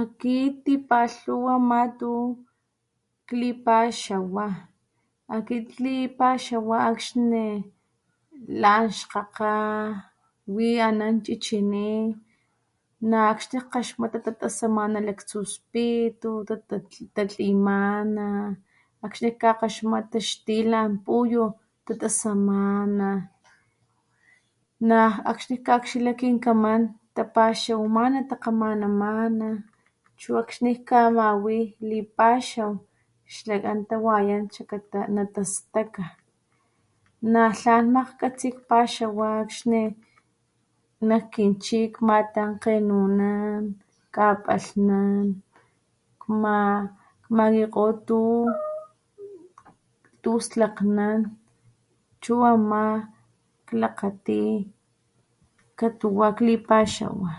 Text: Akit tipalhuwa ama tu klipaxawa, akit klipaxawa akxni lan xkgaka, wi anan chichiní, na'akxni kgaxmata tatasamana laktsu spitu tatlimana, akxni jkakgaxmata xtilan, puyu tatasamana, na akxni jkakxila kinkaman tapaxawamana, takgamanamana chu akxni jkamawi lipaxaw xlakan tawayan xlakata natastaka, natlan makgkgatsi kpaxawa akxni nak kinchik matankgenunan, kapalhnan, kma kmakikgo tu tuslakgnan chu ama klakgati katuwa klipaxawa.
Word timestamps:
Akit 0.00 0.52
tipalhuwa 0.64 1.52
ama 1.60 1.80
tu 2.00 2.12
klipaxawa, 3.28 4.46
akit 5.34 5.64
klipaxawa 5.74 6.76
akxni 6.90 7.48
lan 8.62 8.84
xkgaka, 8.98 9.52
wi 10.54 10.66
anan 10.88 11.16
chichiní, 11.24 11.90
na'akxni 13.10 13.58
kgaxmata 13.62 14.18
tatasamana 14.26 14.98
laktsu 15.08 15.38
spitu 15.52 16.30
tatlimana, 17.16 18.26
akxni 19.04 19.28
jkakgaxmata 19.36 20.18
xtilan, 20.28 20.88
puyu 21.04 21.44
tatasamana, 21.86 23.10
na 24.88 24.98
akxni 25.30 25.56
jkakxila 25.64 26.12
kinkaman 26.20 26.82
tapaxawamana, 27.14 28.18
takgamanamana 28.30 29.48
chu 30.20 30.30
akxni 30.42 30.70
jkamawi 30.78 31.58
lipaxaw 31.90 32.72
xlakan 33.34 33.78
tawayan 33.88 34.44
xlakata 34.54 35.00
natastaka, 35.14 36.04
natlan 37.32 37.84
makgkgatsi 37.94 38.48
kpaxawa 38.56 39.26
akxni 39.42 39.80
nak 41.08 41.24
kinchik 41.32 41.92
matankgenunan, 42.08 43.62
kapalhnan, 44.16 45.26
kma 46.22 46.56
kmakikgo 47.24 47.86
tu 48.08 48.20
tuslakgnan 50.22 51.18
chu 52.22 52.34
ama 52.52 52.82
klakgati 53.68 54.42
katuwa 55.78 56.26
klipaxawa. 56.38 57.30